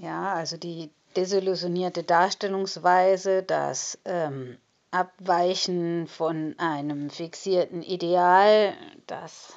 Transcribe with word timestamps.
Ja, 0.00 0.34
also 0.34 0.56
die 0.56 0.90
desillusionierte 1.16 2.02
Darstellungsweise, 2.02 3.44
das 3.44 3.98
ähm, 4.04 4.58
Abweichen 4.90 6.08
von 6.08 6.54
einem 6.58 7.10
fixierten 7.10 7.82
Ideal, 7.82 8.74
das 9.06 9.52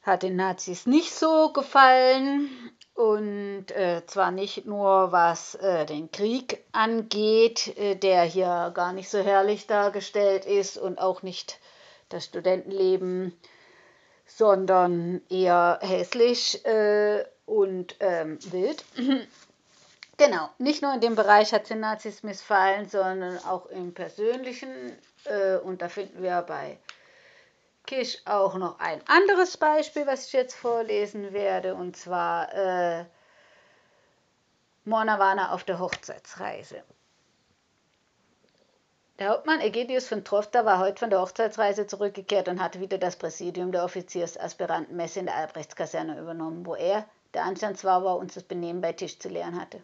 hat 0.00 0.22
den 0.22 0.36
Nazis 0.36 0.86
nicht 0.86 1.12
so 1.12 1.52
gefallen. 1.52 2.48
Und 2.94 3.70
äh, 3.70 4.02
zwar 4.06 4.32
nicht 4.32 4.66
nur 4.66 5.12
was 5.12 5.54
äh, 5.54 5.86
den 5.86 6.10
Krieg 6.10 6.64
angeht, 6.72 7.76
äh, 7.76 7.94
der 7.94 8.24
hier 8.24 8.72
gar 8.74 8.92
nicht 8.92 9.08
so 9.08 9.18
herrlich 9.18 9.68
dargestellt 9.68 10.46
ist 10.46 10.78
und 10.78 10.98
auch 10.98 11.22
nicht 11.22 11.60
das 12.08 12.24
Studentenleben, 12.24 13.38
sondern 14.28 15.20
eher 15.28 15.80
hässlich 15.82 16.64
äh, 16.64 17.24
und 17.46 17.96
ähm, 18.00 18.38
wild. 18.50 18.84
Genau, 20.20 20.48
nicht 20.58 20.82
nur 20.82 20.92
in 20.92 21.00
dem 21.00 21.14
Bereich 21.14 21.52
hat 21.52 21.70
den 21.70 21.78
Nazis 21.78 22.24
missfallen, 22.24 22.88
sondern 22.88 23.38
auch 23.44 23.66
im 23.66 23.94
persönlichen. 23.94 24.98
Äh, 25.26 25.58
und 25.58 25.80
da 25.80 25.88
finden 25.88 26.24
wir 26.24 26.42
bei 26.42 26.76
Kisch 27.86 28.18
auch 28.24 28.56
noch 28.56 28.80
ein 28.80 29.00
anderes 29.06 29.56
Beispiel, 29.56 30.08
was 30.08 30.26
ich 30.26 30.32
jetzt 30.32 30.56
vorlesen 30.56 31.32
werde, 31.32 31.76
und 31.76 31.96
zwar 31.96 32.52
äh, 32.52 33.04
Mornawana 34.84 35.52
auf 35.52 35.62
der 35.62 35.78
Hochzeitsreise. 35.78 36.82
Der 39.18 39.30
Hauptmann 39.30 39.60
Egidius 39.60 40.06
von 40.06 40.22
Trofta 40.22 40.64
war 40.64 40.78
heute 40.78 41.00
von 41.00 41.10
der 41.10 41.20
Hochzeitsreise 41.20 41.88
zurückgekehrt 41.88 42.46
und 42.46 42.62
hatte 42.62 42.78
wieder 42.78 42.98
das 42.98 43.16
Präsidium 43.16 43.72
der 43.72 43.82
Offiziersaspirantenmesse 43.82 45.18
in 45.18 45.26
der 45.26 45.34
Albrechtskaserne 45.34 46.20
übernommen, 46.20 46.64
wo 46.64 46.76
er, 46.76 47.04
der 47.34 47.42
Anstandswauber, 47.42 48.16
uns 48.16 48.34
das 48.34 48.44
Benehmen 48.44 48.80
bei 48.80 48.92
Tisch 48.92 49.18
zu 49.18 49.28
lehren 49.28 49.60
hatte. 49.60 49.82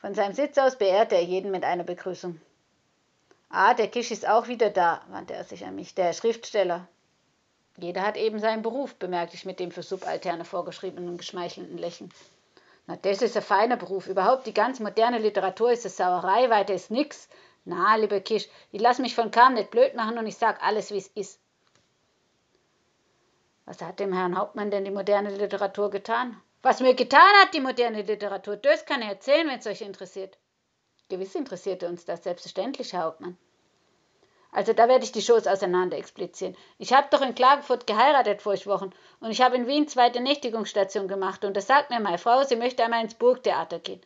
Von 0.00 0.14
seinem 0.14 0.32
Sitz 0.32 0.56
aus 0.58 0.78
beehrte 0.78 1.16
er 1.16 1.24
jeden 1.24 1.50
mit 1.50 1.64
einer 1.64 1.82
Begrüßung. 1.82 2.40
Ah, 3.50 3.74
der 3.74 3.88
Kisch 3.88 4.12
ist 4.12 4.28
auch 4.28 4.46
wieder 4.46 4.70
da, 4.70 5.02
wandte 5.08 5.34
er 5.34 5.42
sich 5.42 5.64
an 5.64 5.74
mich, 5.74 5.96
der 5.96 6.12
Schriftsteller. 6.12 6.86
Jeder 7.78 8.02
hat 8.02 8.16
eben 8.16 8.38
seinen 8.38 8.62
Beruf, 8.62 8.94
bemerkte 8.94 9.34
ich 9.34 9.44
mit 9.44 9.58
dem 9.58 9.72
für 9.72 9.82
Subalterne 9.82 10.44
vorgeschriebenen 10.44 11.18
geschmeichelnden 11.18 11.78
Lächeln. 11.78 12.12
Na, 12.86 12.96
das 12.96 13.22
ist 13.22 13.36
ein 13.36 13.42
feiner 13.42 13.76
Beruf. 13.76 14.06
Überhaupt 14.06 14.46
die 14.46 14.54
ganz 14.54 14.78
moderne 14.78 15.18
Literatur 15.18 15.72
ist 15.72 15.84
eine 15.84 15.92
Sauerei, 15.92 16.48
weiter 16.48 16.74
ist 16.74 16.92
nix. 16.92 17.28
Na, 17.68 17.96
lieber 17.96 18.20
Kisch, 18.20 18.48
ich 18.72 18.80
lass 18.80 18.98
mich 18.98 19.14
von 19.14 19.30
Kam 19.30 19.52
nicht 19.52 19.70
blöd 19.70 19.94
machen 19.94 20.16
und 20.16 20.26
ich 20.26 20.36
sag 20.36 20.62
alles, 20.62 20.90
wie 20.90 20.96
es 20.96 21.08
ist. 21.08 21.38
Was 23.66 23.82
hat 23.82 24.00
dem 24.00 24.14
Herrn 24.14 24.38
Hauptmann 24.38 24.70
denn 24.70 24.86
die 24.86 24.90
moderne 24.90 25.36
Literatur 25.36 25.90
getan? 25.90 26.40
Was 26.62 26.80
mir 26.80 26.94
getan 26.94 27.20
hat, 27.42 27.52
die 27.52 27.60
moderne 27.60 28.00
Literatur, 28.00 28.56
das 28.56 28.86
kann 28.86 29.02
er 29.02 29.10
erzählen, 29.10 29.46
wenn 29.48 29.58
es 29.58 29.66
euch 29.66 29.82
interessiert. 29.82 30.38
Gewiss 31.10 31.34
interessierte 31.34 31.88
uns 31.88 32.06
das, 32.06 32.24
selbstverständlich, 32.24 32.94
Herr 32.94 33.02
Hauptmann. 33.02 33.36
Also 34.50 34.72
da 34.72 34.88
werde 34.88 35.04
ich 35.04 35.12
die 35.12 35.20
Shows 35.20 35.46
auseinander 35.46 35.98
explizieren. 35.98 36.56
Ich 36.78 36.94
habe 36.94 37.08
doch 37.10 37.20
in 37.20 37.34
Klagenfurt 37.34 37.86
geheiratet 37.86 38.40
vor 38.40 38.54
Wochen 38.64 38.94
und 39.20 39.30
ich 39.30 39.42
habe 39.42 39.56
in 39.56 39.66
Wien 39.66 39.88
zweite 39.88 40.22
Nächtigungsstation 40.22 41.06
gemacht 41.06 41.44
und 41.44 41.54
da 41.54 41.60
sagt 41.60 41.90
mir 41.90 42.00
meine 42.00 42.16
Frau, 42.16 42.44
sie 42.44 42.56
möchte 42.56 42.82
einmal 42.82 43.04
ins 43.04 43.14
Burgtheater 43.14 43.78
gehen. 43.78 44.00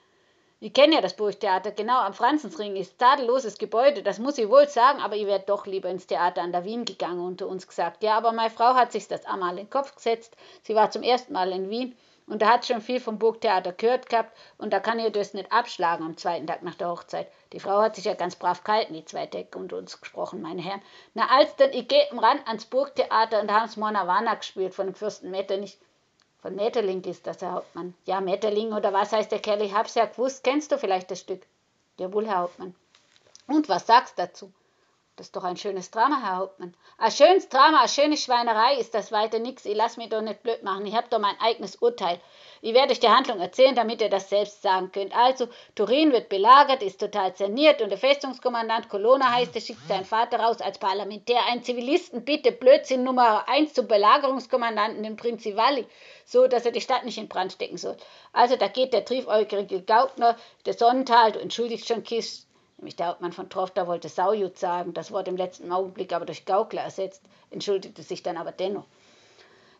Ich 0.64 0.72
kenne 0.72 0.94
ja 0.94 1.00
das 1.00 1.16
Burgtheater, 1.16 1.72
genau 1.72 1.98
am 2.02 2.14
Franzensring 2.14 2.76
ist 2.76 2.96
tadelloses 2.96 3.58
Gebäude, 3.58 4.04
das 4.04 4.20
muss 4.20 4.38
ich 4.38 4.48
wohl 4.48 4.68
sagen, 4.68 5.00
aber 5.00 5.16
ich 5.16 5.26
wäre 5.26 5.42
doch 5.44 5.66
lieber 5.66 5.88
ins 5.88 6.06
Theater 6.06 6.40
an 6.40 6.52
der 6.52 6.64
Wien 6.64 6.84
gegangen 6.84 7.18
unter 7.18 7.48
uns 7.48 7.66
gesagt. 7.66 8.04
Ja, 8.04 8.16
aber 8.16 8.30
meine 8.30 8.48
Frau 8.48 8.74
hat 8.74 8.92
sich 8.92 9.08
das 9.08 9.26
einmal 9.26 9.50
in 9.50 9.56
den 9.56 9.70
Kopf 9.70 9.96
gesetzt. 9.96 10.36
Sie 10.62 10.76
war 10.76 10.92
zum 10.92 11.02
ersten 11.02 11.32
Mal 11.32 11.50
in 11.50 11.68
Wien 11.68 11.96
und 12.28 12.42
da 12.42 12.50
hat 12.50 12.64
schon 12.64 12.80
viel 12.80 13.00
vom 13.00 13.18
Burgtheater 13.18 13.72
gehört 13.72 14.08
gehabt 14.08 14.38
und 14.56 14.72
da 14.72 14.78
kann 14.78 15.00
ihr 15.00 15.10
das 15.10 15.34
nicht 15.34 15.50
abschlagen 15.50 16.06
am 16.06 16.16
zweiten 16.16 16.46
Tag 16.46 16.62
nach 16.62 16.76
der 16.76 16.90
Hochzeit. 16.90 17.26
Die 17.52 17.58
Frau 17.58 17.82
hat 17.82 17.96
sich 17.96 18.04
ja 18.04 18.14
ganz 18.14 18.36
brav 18.36 18.62
gehalten, 18.62 18.94
die 18.94 19.04
zwei 19.04 19.26
Tage 19.26 19.58
unter 19.58 19.78
uns 19.78 20.00
gesprochen, 20.00 20.42
meine 20.42 20.62
Herren. 20.62 20.82
Na, 21.14 21.26
als 21.28 21.56
dann, 21.56 21.72
ich 21.72 21.88
gehe 21.88 22.08
am 22.12 22.20
Rand 22.20 22.46
ans 22.46 22.66
Burgtheater 22.66 23.40
und 23.40 23.48
da 23.48 23.62
haben 23.62 23.68
sie 23.68 23.80
Mona 23.80 24.34
gespielt 24.36 24.76
von 24.76 24.86
dem 24.86 24.94
Fürsten 24.94 25.32
Metternich. 25.32 25.80
Von 26.42 26.56
Metterling 26.56 27.02
ist 27.04 27.26
das, 27.26 27.40
Herr 27.40 27.52
Hauptmann. 27.52 27.94
Ja, 28.04 28.20
Metterling 28.20 28.72
oder 28.72 28.92
was 28.92 29.12
heißt 29.12 29.30
der 29.30 29.38
Kerl? 29.38 29.62
Ich 29.62 29.72
hab's 29.72 29.94
ja 29.94 30.06
gewusst. 30.06 30.42
Kennst 30.42 30.72
du 30.72 30.78
vielleicht 30.78 31.10
das 31.10 31.20
Stück? 31.20 31.46
Jawohl, 31.98 32.26
Herr 32.26 32.38
Hauptmann. 32.38 32.74
Und 33.46 33.68
was 33.68 33.86
sagst 33.86 34.18
du 34.18 34.22
dazu? 34.22 34.52
Das 35.16 35.26
ist 35.26 35.36
doch 35.36 35.44
ein 35.44 35.58
schönes 35.58 35.90
Drama, 35.90 36.22
Herr 36.22 36.36
Hauptmann. 36.38 36.74
Ein 36.96 37.10
schönes 37.10 37.50
Drama, 37.50 37.80
eine 37.80 37.88
schöne 37.88 38.16
Schweinerei 38.16 38.76
ist 38.76 38.94
das 38.94 39.12
weiter 39.12 39.38
nix. 39.40 39.66
Ich 39.66 39.76
lass 39.76 39.98
mich 39.98 40.08
doch 40.08 40.22
nicht 40.22 40.42
blöd 40.42 40.62
machen. 40.62 40.86
Ich 40.86 40.96
hab 40.96 41.10
doch 41.10 41.18
mein 41.18 41.38
eigenes 41.38 41.76
Urteil. 41.76 42.18
Ich 42.62 42.72
werde 42.72 42.92
euch 42.92 43.00
die 43.00 43.10
Handlung 43.10 43.38
erzählen, 43.38 43.74
damit 43.74 44.00
ihr 44.00 44.08
das 44.08 44.30
selbst 44.30 44.62
sagen 44.62 44.90
könnt. 44.90 45.14
Also, 45.14 45.48
Turin 45.74 46.12
wird 46.12 46.30
belagert, 46.30 46.82
ist 46.82 46.98
total 46.98 47.34
zerniert 47.34 47.82
und 47.82 47.90
der 47.90 47.98
Festungskommandant 47.98 48.88
Colonna 48.88 49.32
heißt, 49.32 49.54
er 49.54 49.60
schickt 49.60 49.86
seinen 49.86 50.06
Vater 50.06 50.40
raus 50.40 50.62
als 50.62 50.78
Parlamentär. 50.78 51.40
Ein 51.46 51.62
Zivilisten 51.62 52.24
bitte 52.24 52.50
Blödsinn 52.50 53.04
Nummer 53.04 53.46
eins 53.48 53.74
zum 53.74 53.88
Belagerungskommandanten, 53.88 55.02
den 55.02 55.16
Prinzivali, 55.16 55.86
so 56.24 56.46
dass 56.46 56.64
er 56.64 56.72
die 56.72 56.80
Stadt 56.80 57.04
nicht 57.04 57.18
in 57.18 57.28
Brand 57.28 57.52
stecken 57.52 57.76
soll. 57.76 57.98
Also, 58.32 58.56
da 58.56 58.68
geht 58.68 58.94
der 58.94 59.04
triefäugige 59.04 59.82
Gaukner, 59.82 60.36
der 60.64 60.72
Sonnenthal, 60.72 61.32
du 61.32 61.40
entschuldigst 61.40 61.86
schon, 61.86 62.02
Kiss, 62.02 62.46
Nämlich 62.82 62.96
der 62.96 63.06
Hauptmann 63.06 63.32
von 63.32 63.48
Trofter 63.48 63.86
wollte 63.86 64.08
Saujut 64.08 64.58
sagen, 64.58 64.92
das 64.92 65.12
Wort 65.12 65.28
im 65.28 65.36
letzten 65.36 65.70
Augenblick 65.70 66.12
aber 66.12 66.26
durch 66.26 66.44
Gaukler 66.44 66.82
ersetzt, 66.82 67.22
entschuldigte 67.52 68.02
sich 68.02 68.24
dann 68.24 68.36
aber 68.36 68.50
dennoch. 68.50 68.82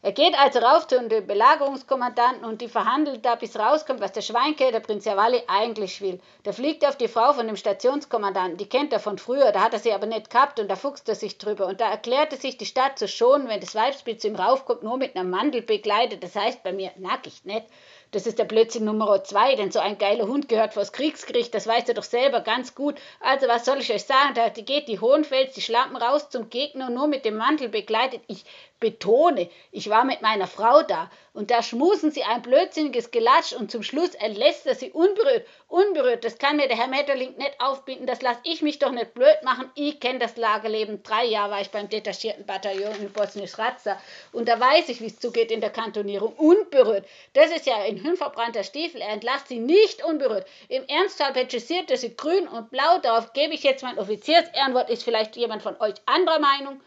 Er 0.02 0.12
geht 0.12 0.38
also 0.38 0.60
rauf 0.60 0.86
zu 0.86 1.00
den 1.08 1.26
Belagerungskommandanten 1.26 2.44
und 2.44 2.60
die 2.60 2.68
verhandelt 2.68 3.24
da, 3.24 3.34
bis 3.34 3.58
rauskommt, 3.58 4.00
was 4.00 4.12
der 4.12 4.20
Schweinke, 4.20 4.70
der 4.70 4.78
Prinz 4.78 5.04
Javali, 5.04 5.42
eigentlich 5.48 6.00
will. 6.00 6.20
Der 6.44 6.52
fliegt 6.52 6.86
auf 6.86 6.96
die 6.96 7.08
Frau 7.08 7.32
von 7.32 7.48
dem 7.48 7.56
Stationskommandanten, 7.56 8.56
die 8.56 8.68
kennt 8.68 8.92
er 8.92 9.00
von 9.00 9.18
früher, 9.18 9.50
da 9.50 9.62
hat 9.62 9.72
er 9.72 9.80
sie 9.80 9.92
aber 9.92 10.06
nicht 10.06 10.30
gehabt 10.30 10.60
und 10.60 10.68
da 10.68 10.76
fuchst 10.76 11.08
er 11.08 11.16
sich 11.16 11.38
drüber. 11.38 11.66
Und 11.66 11.80
da 11.80 11.90
erklärte 11.90 12.36
sich 12.36 12.56
die 12.56 12.66
Stadt 12.66 13.00
zu 13.00 13.08
schonen, 13.08 13.48
wenn 13.48 13.60
das 13.60 13.74
Weibsbild 13.74 14.20
zu 14.20 14.28
ihm 14.28 14.36
raufkommt, 14.36 14.84
nur 14.84 14.96
mit 14.96 15.16
einem 15.16 15.30
Mandel 15.30 15.62
begleitet, 15.62 16.22
das 16.22 16.36
heißt 16.36 16.62
bei 16.62 16.72
mir 16.72 16.92
nackig, 16.96 17.44
nicht? 17.44 17.66
Das 18.12 18.26
ist 18.26 18.38
der 18.38 18.44
Blödsinn 18.44 18.84
Nummer 18.84 19.24
zwei, 19.24 19.54
denn 19.54 19.72
so 19.72 19.78
ein 19.80 19.96
geiler 19.96 20.26
Hund 20.26 20.46
gehört 20.46 20.74
vors 20.74 20.92
Kriegsgericht, 20.92 21.54
das 21.54 21.66
weißt 21.66 21.88
du 21.88 21.94
doch 21.94 22.02
selber 22.02 22.42
ganz 22.42 22.74
gut. 22.74 22.96
Also 23.20 23.48
was 23.48 23.64
soll 23.64 23.78
ich 23.78 23.90
euch 23.90 24.04
sagen, 24.04 24.34
da 24.34 24.50
geht 24.50 24.86
die 24.86 25.00
Hohenfels, 25.00 25.54
die 25.54 25.62
Schlampen 25.62 25.96
raus 25.96 26.28
zum 26.28 26.50
Gegner 26.50 26.90
nur 26.90 27.06
mit 27.06 27.24
dem 27.24 27.36
Mantel 27.38 27.70
begleitet. 27.70 28.20
Ich 28.26 28.44
betone, 28.82 29.48
ich 29.70 29.88
war 29.88 30.04
mit 30.04 30.22
meiner 30.22 30.48
Frau 30.48 30.82
da 30.82 31.08
und 31.32 31.50
da 31.50 31.62
schmusen 31.62 32.10
sie 32.10 32.24
ein 32.24 32.42
blödsinniges 32.42 33.12
Gelatsch 33.12 33.52
und 33.52 33.70
zum 33.70 33.82
Schluss 33.82 34.14
entlässt 34.16 34.66
er 34.66 34.74
sie 34.74 34.90
unberührt. 34.90 35.46
Unberührt, 35.68 36.24
das 36.24 36.36
kann 36.36 36.56
mir 36.56 36.66
der 36.66 36.76
Herr 36.76 36.88
Metterling 36.88 37.36
nicht 37.38 37.54
aufbinden, 37.60 38.06
das 38.06 38.20
lasse 38.20 38.40
ich 38.42 38.60
mich 38.60 38.80
doch 38.80 38.90
nicht 38.90 39.14
blöd 39.14 39.36
machen. 39.44 39.70
Ich 39.76 40.00
kenne 40.00 40.18
das 40.18 40.36
Lagerleben. 40.36 41.02
Drei 41.04 41.24
Jahre 41.24 41.52
war 41.52 41.60
ich 41.60 41.70
beim 41.70 41.88
detachierten 41.88 42.44
Bataillon 42.44 42.96
in 43.00 43.12
Bosnisch-Ratza 43.12 43.98
und 44.32 44.48
da 44.48 44.58
weiß 44.58 44.88
ich, 44.88 45.00
wie 45.00 45.06
es 45.06 45.20
zugeht 45.20 45.52
in 45.52 45.60
der 45.60 45.70
Kantonierung. 45.70 46.34
Unberührt. 46.34 47.06
Das 47.34 47.52
ist 47.52 47.66
ja 47.66 47.76
ein 47.76 48.01
hirnverbrannter 48.02 48.64
Stiefel. 48.64 49.00
Er 49.00 49.10
entlasst 49.10 49.48
sie 49.48 49.58
nicht 49.58 50.04
unberührt. 50.04 50.46
Im 50.68 50.84
Ernstfall 50.86 51.32
petschisiert 51.32 51.90
er 51.90 51.96
sie 51.96 52.16
grün 52.16 52.46
und 52.48 52.70
blau. 52.70 52.98
Darauf 53.02 53.32
gebe 53.32 53.54
ich 53.54 53.62
jetzt 53.62 53.82
mein 53.82 53.98
Offiziersehrenwort. 53.98 54.90
Ist 54.90 55.04
vielleicht 55.04 55.36
jemand 55.36 55.62
von 55.62 55.80
euch 55.80 55.94
anderer 56.06 56.38
Meinung? 56.38 56.80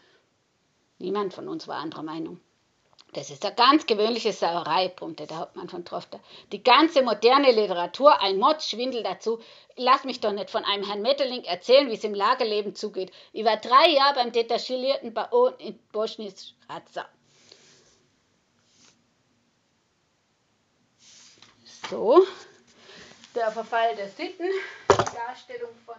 Niemand 0.98 1.34
von 1.34 1.48
uns 1.48 1.66
war 1.68 1.76
anderer 1.76 2.02
Meinung. 2.02 2.40
Das 3.12 3.30
ist 3.30 3.46
eine 3.46 3.54
ganz 3.54 3.86
gewöhnliche 3.86 4.32
Sauerei, 4.32 4.88
brummte 4.88 5.26
der 5.26 5.38
Hauptmann 5.38 5.70
von 5.70 5.86
Trofter. 5.86 6.20
Die 6.52 6.62
ganze 6.62 7.00
moderne 7.00 7.50
Literatur, 7.50 8.20
ein 8.20 8.38
Mordsschwindel 8.38 9.02
dazu. 9.02 9.40
Lass 9.76 10.04
mich 10.04 10.20
doch 10.20 10.32
nicht 10.32 10.50
von 10.50 10.64
einem 10.64 10.84
Herrn 10.84 11.00
Metterling 11.00 11.44
erzählen, 11.44 11.88
wie 11.88 11.94
es 11.94 12.04
im 12.04 12.12
Lagerleben 12.12 12.74
zugeht. 12.74 13.10
Ich 13.32 13.44
war 13.44 13.56
drei 13.56 13.88
Jahre 13.90 14.16
beim 14.16 14.32
detachierten 14.32 15.14
Baron 15.14 15.54
in 15.58 15.78
Boschnitz-Ratza. 15.92 17.06
So, 21.88 22.26
der 23.34 23.52
Verfall 23.52 23.94
der 23.94 24.08
Sitten, 24.08 24.50
Darstellung 24.88 25.70
von 25.84 25.94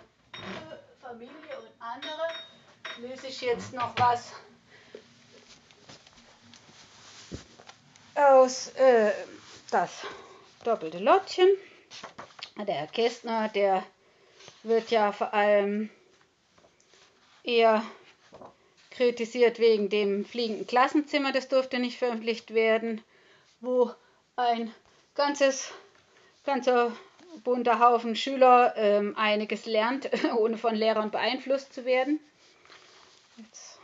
Familie 1.01 1.60
und 1.60 1.69
andere. 1.80 2.28
Lese 3.00 3.28
ich 3.28 3.39
jetzt 3.42 3.72
noch 3.74 3.94
was 3.98 4.34
aus 8.16 8.69
äh, 8.75 9.13
das 9.72 10.01
doppelte 10.66 10.98
Lottchen. 11.00 11.48
Der 12.57 12.75
Herr 12.75 12.88
Kästner, 12.88 13.48
der 13.48 13.83
wird 14.63 14.90
ja 14.92 15.12
vor 15.13 15.33
allem 15.33 15.90
eher 17.44 17.81
kritisiert 18.92 19.60
wegen 19.60 19.90
dem 19.90 20.25
fliegenden 20.25 20.68
Klassenzimmer, 20.68 21.31
das 21.31 21.48
durfte 21.48 21.80
nicht 21.80 21.98
veröffentlicht 22.00 22.54
werden, 22.54 23.04
wo 23.62 23.94
ein 24.36 24.74
ganzes, 25.18 25.74
ganzer 26.46 26.96
bunter 27.44 27.80
Haufen 27.80 28.16
Schüler 28.16 28.74
ähm, 28.78 29.16
einiges 29.18 29.66
lernt, 29.66 30.10
ohne 30.38 30.58
von 30.58 30.75
Lehrern 30.75 31.12
beeinflusst 31.12 31.74
zu 31.74 31.84
werden. 31.84 32.19
Jetzt 33.38 33.80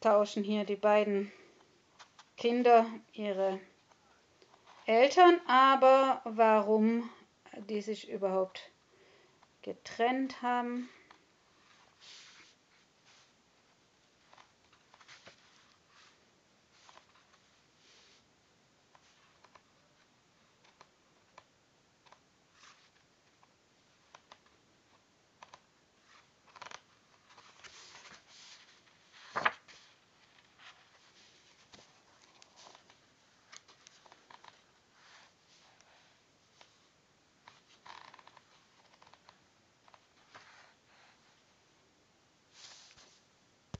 tauschen 0.00 0.44
hier 0.44 0.64
die 0.64 0.76
beiden 0.76 1.32
Kinder 2.36 2.86
ihre 3.12 3.58
Eltern, 4.86 5.40
aber 5.46 6.20
warum 6.24 7.10
die 7.68 7.80
sich 7.80 8.08
überhaupt 8.08 8.70
getrennt 9.62 10.40
haben, 10.42 10.88